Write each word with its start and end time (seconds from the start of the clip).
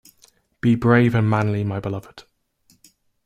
Be 0.61 0.73
brave 0.73 1.13
and 1.13 1.29
manly, 1.29 1.63
my 1.63 1.79
beloved! 1.79 2.23